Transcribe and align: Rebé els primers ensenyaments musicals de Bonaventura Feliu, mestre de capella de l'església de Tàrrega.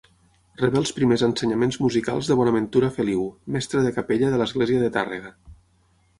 Rebé 0.59 0.77
els 0.79 0.93
primers 0.99 1.23
ensenyaments 1.27 1.77
musicals 1.83 2.31
de 2.31 2.37
Bonaventura 2.39 2.91
Feliu, 2.97 3.27
mestre 3.59 3.85
de 3.85 3.93
capella 4.01 4.33
de 4.35 4.43
l'església 4.43 4.83
de 4.87 4.91
Tàrrega. 4.99 5.33